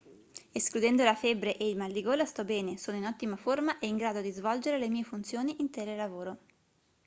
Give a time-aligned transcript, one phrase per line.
[0.55, 3.85] escludendo la febbre e il mal di gola sto bene sono in ottima forma e
[3.85, 6.37] in grado di svolgere le mie funzioni in telelavoro